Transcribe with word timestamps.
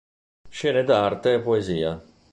Scene 0.57 0.83
d'arte 0.89 1.33
e 1.35 1.41
poesia. 1.41 1.93